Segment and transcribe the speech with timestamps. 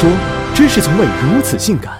[0.00, 0.08] 说，
[0.54, 1.92] 真是从未如此性感。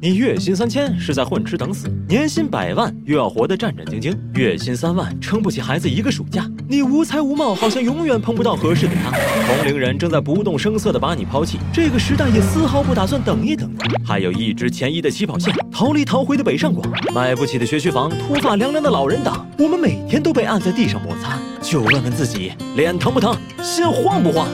[0.00, 9.10] 你月薪三千是在混吃等死，年薪百万又要活得战战兢兢，月薪三万撑不起孩子一个暑假，你无才无貌，好像永远碰不到合适的他。
[9.10, 13.70] 同龄人正在不动声色地把你抛弃，这个时代也丝毫不打算等一等。
[14.02, 24.48] 还有一直前移的起跑线，逃离逃回的北上广，买不起的学区房，秃发凉凉的老人党，我们每天都被按在地上摩擦，就问问自己，脸疼不疼，心慌不慌？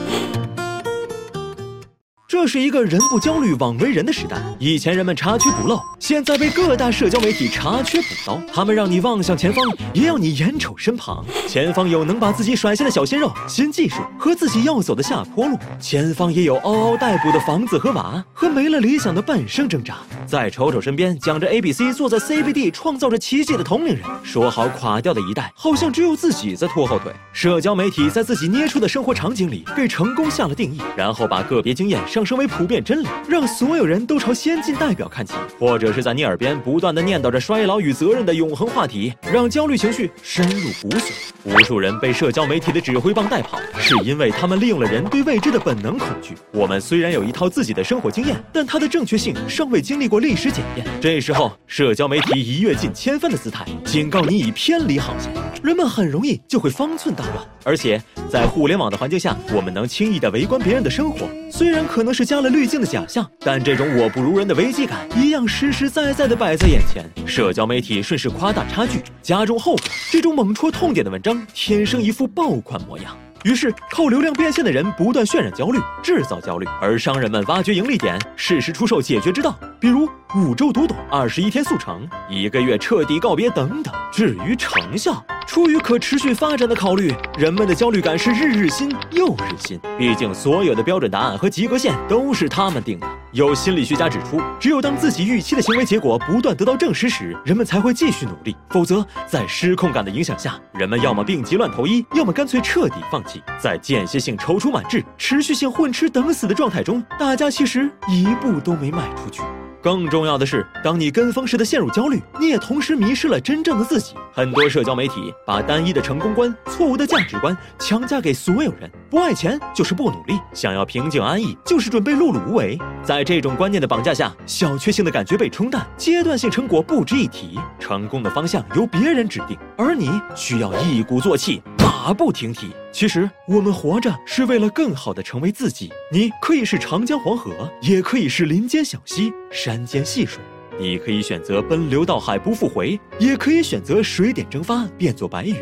[2.33, 4.35] 这是一个人不焦虑枉为人的时代。
[4.57, 8.41] 以前人们查缺补漏，现在被各大社交媒体查缺补刀。
[8.51, 11.23] 他们让你望向前方，也要你眼瞅身旁。
[11.47, 19.97] 前方有能把自己甩下的小鲜肉、新技术和自己要走的下坡路，前方也有嗷嗷待哺的房子和娃和没了理想的半生挣扎。
[20.25, 27.11] 再瞅瞅身边讲着 A B C、坐在 CBD 创造着奇迹的同龄人，说好垮掉的一代，好像只有自己在拖后腿。
[27.31, 32.23] 社交媒体在自己捏出的生活场景里给成功下了定义，然后把个别经验上。
[32.23, 41.11] 升为普遍真理，让所有人都朝先进代表看齐，或者是在你耳边不断的念叨着衰老与责任的永恒话题，让焦虑情绪深入骨髓。
[41.43, 46.33] 无数人被社交媒体的指挥棒带跑，是因为他们利用了人对未知的本能恐惧。
[46.51, 50.85] 我们虽然有一套自己的生活经验，但它的正确性尚未经历过历史检验。
[51.01, 55.33] 这时候，社交媒体一跃近千分的姿态，警告你已偏离航线，
[55.63, 57.43] 人们很容易就会方寸大乱。
[57.65, 62.13] 而且，在互联网的环境下，我们能轻易的围观别人的生活，虽然可能。
[62.13, 67.03] 是加了滤镜的假象，但这种我不如人的危机感一样实实在在的摆在眼前。
[67.25, 73.17] 社交媒体顺势夸大差距，加重后果，这种猛戳痛点的文章，天生一副爆款模样。
[73.43, 83.93] 于是，靠流量变现的人不断渲染焦虑，制造焦虑；而商人们挖掘盈利点，适时出售解决之道，比如五周读懂、二十一天速成、一个月彻底告别等等。
[84.13, 89.77] 至于成效，出于可持续发展的考虑，人们的焦虑感是日日新又日新。
[89.97, 93.07] 毕竟，所有的标准答案和及格线都是他们定的。
[93.33, 98.55] 有心理学家指出，只有当自己预期的行为结果不断得到证实时，人们才会继续努力。
[98.69, 103.41] 否则，在失控感的影响下，人们要么病急乱投医，要么干脆彻底放弃。
[103.59, 109.41] 在间歇性踌躇满志、持续性混吃等死的状态中，大家其实一步都没迈出去。
[109.83, 114.15] 更重要的是，当你跟风似的陷入焦虑，你也同时迷失了真正的自己。
[114.31, 122.79] 很多社交媒体把单一的成功观、错误的价值观强加给所有人：不爱钱就是不努力，想要平静安逸就是准备碌碌无为。
[123.03, 131.61] 在这种观念的绑架下，小确幸的感觉被冲淡，阶段性成果不值一提，成功的方向由别人指定，而你需要一鼓作气。
[131.93, 132.71] 马不停蹄。
[132.91, 135.93] 其实我们活着是为了更好的成为自己。
[136.11, 140.41] 你可以是长江黄河，也可以是林间小溪、山间细水。
[140.79, 145.55] 你可以选择奔流到海不复回，也可以选择水点蒸发变作白云。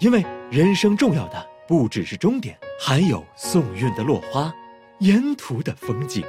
[0.00, 4.50] 因为人生重要的不只是终点，还有送运的落花，
[5.00, 6.24] 沿途的风景。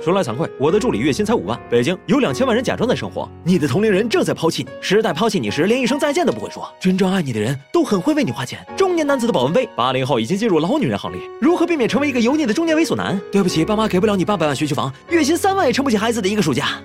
[0.00, 3.28] 说来惭愧，我的助理月薪才五万，北京有两千万人假装在生活。
[3.44, 6.68] 你的同龄人正在抛弃你，时代抛弃你时，连一声再见都不会说。
[6.80, 8.64] 真正爱你的人都很会为你花钱。
[8.76, 11.20] 中年男子的保温杯，八零后已经进入老女人行列。
[11.40, 13.20] 如何避免成为一个油腻的中年猥琐男？
[13.32, 16.80] 对不起，爸妈给不了你八百万学区房，月薪三万也撑不起孩子的一个暑假。